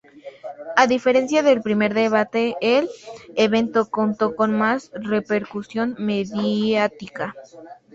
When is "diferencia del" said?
0.87-1.61